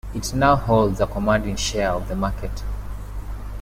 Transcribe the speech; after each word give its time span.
It 0.15 0.33
now 0.33 0.55
holds 0.55 0.99
a 0.99 1.05
commanding 1.05 1.55
share 1.57 1.91
of 1.91 2.07
the 2.07 2.15
market. 2.15 2.63